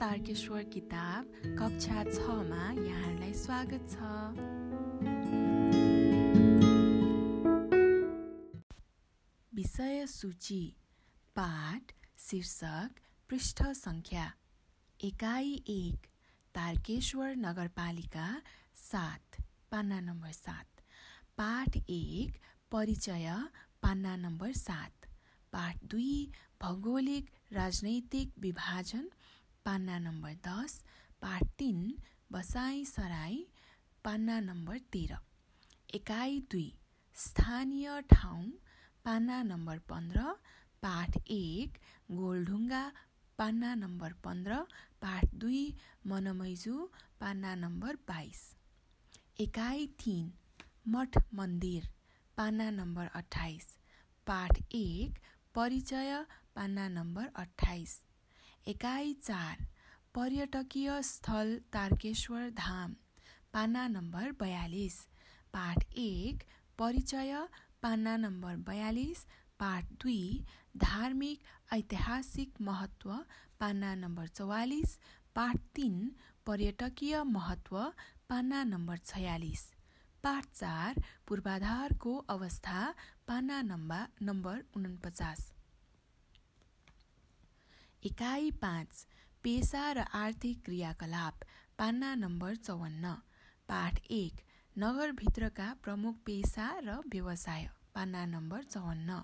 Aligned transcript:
तारकेश्वर 0.00 0.62
किताब 0.72 1.28
कक्षा 1.58 2.02
छमा 2.04 2.64
यहाँहरूलाई 2.78 3.32
स्वागत 3.34 3.84
छ। 3.92 3.96
विषय 9.52 10.04
सूची 10.06 10.60
पाठ 11.36 11.92
शीर्षक 12.20 13.00
पृष्ठ 13.30 13.62
सङ्ख्या 13.76 14.26
एकाइ 15.00 15.54
एक 15.68 16.06
तारकेश्वर 16.54 17.34
नगरपालिका 17.46 18.28
सात 18.82 19.40
पान्ना 19.72 20.00
नम्बर 20.00 20.32
सात 20.32 20.82
पाठ 21.38 21.76
एक 21.76 22.36
परिचय 22.72 23.32
पान्ना 23.82 24.16
नम्बर 24.16 24.52
सात 24.56 25.06
पाठ 25.52 25.84
दुई 25.90 26.14
भौगोलिक 26.62 27.30
राजनैतिक 27.52 28.32
विभाजन 28.40 29.08
पान्ना 29.66 29.98
नम्बर 29.98 30.34
दस 30.46 30.82
पाठ 31.22 31.44
तिन 31.58 31.78
बसाई 32.32 32.84
सराई 32.86 33.38
पान्ना 34.04 34.38
नम्बर 34.40 34.78
तेह्र। 34.92 35.18
एकाइ 35.94 36.40
दुई 36.50 36.68
स्थानीय 37.16 38.00
ठाउँ 38.12 38.44
पान्ना 39.04 39.42
नम्बर 39.42 39.78
पन्ध्र 39.90 40.22
पाठ 40.82 41.16
एक 41.30 41.78
गोलढुङ्गा 42.12 42.84
पान्ना 43.38 43.74
नम्बर 43.74 44.12
पन्ध्र 44.24 44.62
पाठ 45.02 45.34
दुई 45.42 45.62
मनमैजु 46.06 46.76
पान्ना 47.20 47.54
नम्बर 47.64 47.96
बाइस। 48.08 48.42
एकाइ 49.40 49.86
तिन 50.00 50.32
मठ 50.94 51.18
मन्दिर 51.34 51.88
पान्ना 52.36 52.70
नम्बर 52.70 53.06
अठाइस। 53.20 53.76
पाठ 54.26 54.58
एक 54.74 55.18
परिचय 55.54 56.24
पान्ना 56.56 56.88
नम्बर 56.88 57.30
अठाइस। 57.42 58.00
एकाइ 58.66 59.12
चार 59.22 59.66
पर्यटकीय 60.14 60.90
स्थल 61.04 61.54
तारकेश्वर 61.72 62.48
धाम 62.56 62.94
पाना 63.52 63.86
नम्बर 63.88 64.30
बयालिस 64.40 64.96
पाठ 65.54 65.84
एक 65.98 66.42
परिचय 66.78 67.34
पाना 67.82 68.16
नम्बर 68.16 68.56
बयालिस 68.68 69.24
पाठ 69.60 69.92
दुई 70.02 70.44
धार्मिक 70.84 71.42
ऐतिहासिक 71.74 72.60
महत्व 72.68 73.12
पाना 73.60 73.94
नम्बर 73.94 74.26
चौवालिस 74.28 74.98
पाठ 75.36 75.56
तिन 75.74 76.10
पर्यटकीय 76.46 77.22
महत्व 77.32 77.82
पाना 78.28 78.62
नम्बर 78.64 78.98
छयालिस 79.04 79.66
पाठ 80.24 80.46
चार 80.54 81.02
पूर्वाधारको 81.28 82.16
अवस्था 82.30 82.94
पाना 83.28 83.62
नम्बर 83.62 84.24
नम्बर 84.26 84.62
उनपचास 84.76 85.50
इकाइ 88.06 88.50
पाँच 88.62 89.06
पेसा 89.44 89.80
र 89.92 90.02
आर्थिक 90.14 90.58
क्रियाकलाप 90.64 91.44
पान्ना 91.78 92.14
नम्बर 92.14 92.56
चौवन्न 92.56 93.12
पाठ 93.68 93.98
एक 94.10 94.42
नगरभित्रका 94.76 95.66
प्रमुख 95.84 96.20
पेसा 96.26 96.66
र 96.80 96.94
व्यवसाय 97.12 97.66
पान्ना 97.94 98.24
नम्बर 98.26 98.62
चौवन्न। 98.64 99.16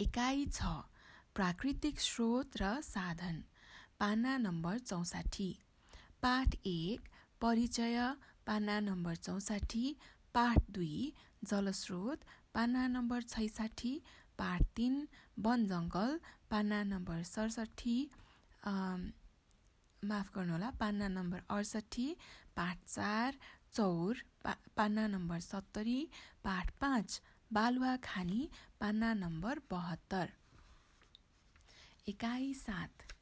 एकाइ 0.00 0.44
छ 0.48 0.72
प्राकृतिक 1.34 2.00
स्रोत 2.00 2.60
र 2.62 2.72
साधन 2.84 3.42
पान्ना 4.00 4.36
नम्बर 4.38 4.78
चौसाठी 4.82 5.48
पाठ 6.22 6.56
एक 6.66 7.08
परिचय 7.40 7.96
पान्ना 8.46 8.78
नम्बर 8.82 9.16
चौसाठी 9.22 9.86
पाठ 10.34 10.70
दुई 10.70 11.00
जलस्रोत 11.44 12.28
पान्ना 12.54 12.86
नम्बर 12.88 13.22
छैसाठी 13.30 13.94
पाठ 14.38 14.62
तिन 14.76 14.94
वन 15.46 15.66
जङ्गल 15.72 16.18
पान्ना 16.50 16.82
नम्बर 16.92 17.22
सडसठी 17.32 17.96
माफ 20.02 20.30
गर्नुहोला 20.34 20.70
पान्ना 20.80 21.08
नम्बर 21.08 21.40
अडसट्ठी 21.56 22.06
पाठ 22.56 22.76
चार 22.86 23.38
चौर 23.74 24.22
पा 24.44 24.52
पान्ना 24.76 25.06
नम्बर 25.14 25.38
सत्तरी 25.40 26.00
पाठ 26.44 26.72
पाँच 26.80 27.20
बालुवा 27.50 27.96
खानी 28.02 28.40
पान्ना 28.80 29.12
नम्बर 29.14 29.60
बहत्तर। 29.70 30.26
एकाइ 32.08 32.52
सात 32.54 33.12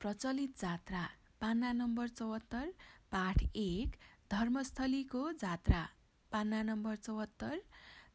प्रचलित 0.00 0.60
जात्रा 0.60 1.04
पान्ना 1.40 1.72
नम्बर 1.72 2.08
चौहत्तर 2.08 2.72
पाठ 3.12 3.42
एक 3.56 3.96
धर्मस्थलीको 4.30 5.22
जात्रा 5.42 5.82
पान्ना 6.32 6.62
नम्बर 6.70 6.96
चौहत्तर 7.06 7.60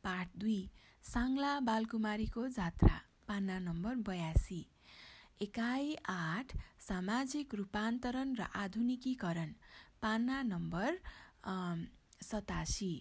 पाठ 0.04 0.38
दुई 0.42 0.60
साङ्ला 1.04 1.54
बालकुमारीको 1.68 2.48
जात्रा 2.58 2.96
पान्ना 3.28 3.58
नम्बर 3.68 3.96
बयासी। 4.10 4.60
एकाइ 5.42 5.96
आठ 6.14 6.56
सामाजिक 6.88 7.56
रूपान्तरण 7.60 8.36
र 8.40 8.48
आधुनिकीकरण 8.64 9.54
पान्ना 10.02 10.42
नम्बर 10.50 11.00
सतासी। 12.22 12.94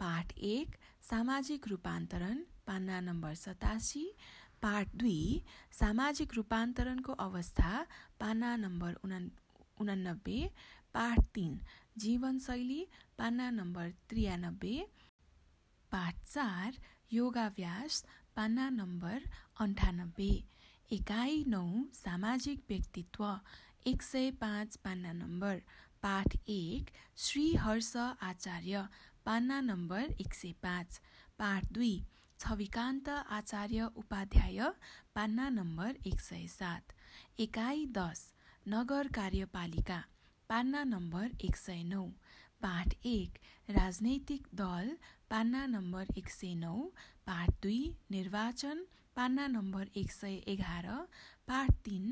पाठ 0.00 0.32
एक 0.48 0.76
सामाजिक 1.10 1.68
रूपान्तरण 1.68 2.42
पान्ना 2.66 3.00
नम्बर 3.08 3.34
सतासी। 3.44 4.04
पाठ 4.62 4.94
दुई 5.00 5.20
सामाजिक 5.80 6.34
रूपान्तरणको 6.34 7.12
अवस्था 7.24 7.72
पान्ना 8.20 8.54
नम्बर 8.64 8.94
उना 9.04 9.18
उनानब्बे 9.80 10.38
पाठ 10.94 11.18
तिन 11.34 11.58
जीवनशैली 12.04 12.80
पान्ना 13.18 13.50
नम्बर 13.58 13.90
त्रियानब्बे। 14.10 14.74
पाठ 15.92 16.14
चार 16.26 16.76
योगाभ्यास 17.12 18.04
पान्ना 18.36 18.68
नम्बर 18.70 19.22
अन्ठानब्बे। 19.60 20.32
एकाइ 20.90 21.42
नौ 21.48 21.64
सामाजिक 21.94 22.62
व्यक्तित्व 22.68 23.24
एक 23.86 24.02
सय 24.02 24.30
पाँच 24.40 24.76
पान्ना 24.84 25.12
नम्बर। 25.14 25.60
पाठ 26.02 26.36
एक 26.48 26.90
श्री 27.16 27.46
हर्ष 27.56 27.96
आचार्य 27.96 28.86
पान्ना 29.26 29.60
नम्बर 29.60 30.14
एक 30.20 30.34
सय 30.34 30.52
पाँच। 30.62 31.00
पाठ 31.38 31.72
दुई 31.72 31.94
छविकान्त 32.40 33.08
आचार्य 33.08 33.88
उपाध्याय 33.96 34.70
पान्ना 35.14 35.48
नम्बर 35.50 35.96
एक 36.06 36.20
सय 36.20 36.46
सात। 36.48 36.92
एकाइ 37.40 37.84
दस 37.92 38.32
नगर 38.66 39.08
कार्यपालिका 39.14 40.02
पान्ना 40.50 40.82
नम्बर 40.86 41.30
एक 41.44 41.56
सय 41.56 41.82
नौ। 41.84 42.04
पाठ 42.62 42.94
एक 43.06 43.38
राजनैतिक 43.68 44.46
दल 44.54 44.96
पान्ना 45.30 45.64
नम्बर 45.66 46.06
एक 46.18 46.30
सय 46.30 46.54
नौ 46.54 46.74
पाठ 47.26 47.50
दुई 47.62 47.80
निर्वाचन 48.10 48.78
पान्ना 49.16 49.46
नम्बर 49.46 49.88
एक 50.02 50.12
सय 50.12 50.34
एघार 50.52 50.86
पाठ 51.48 51.72
तिन 51.84 52.04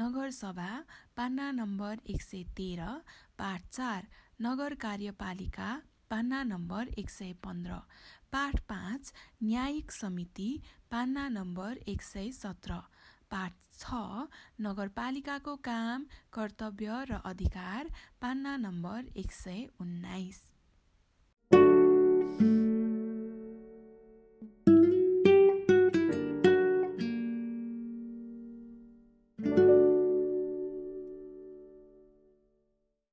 नगरसभा 0.00 0.70
पान्ना 1.16 1.50
नम्बर 1.58 2.00
एक 2.14 2.22
सय 2.22 2.42
तेह्र 2.56 2.88
पाठ 3.38 3.68
चार 3.68 4.06
नगर 4.42 4.74
कार्यपालिका 4.84 5.68
पान्ना 6.10 6.42
नम्बर 6.44 6.88
एक 6.98 7.10
सय 7.10 7.32
पन्ध्र 7.44 7.78
पाठ 8.32 8.60
पाँच 8.72 9.12
न्यायिक 9.42 9.92
समिति 9.92 10.48
पान्ना 10.90 11.28
नम्बर 11.36 11.78
एक 11.94 12.02
सय 12.02 12.30
सत्र 12.40 12.80
पाठ 13.30 13.70
छ 13.78 14.00
नगरपालिकाको 14.66 15.56
काम 15.70 16.06
कर्तव्य 16.32 17.04
र 17.10 17.20
अधिकार 17.32 17.90
पान्ना 18.22 18.56
नम्बर 18.66 19.12
एक 19.22 19.32
सय 19.32 19.66
उन्नाइस। 19.80 20.42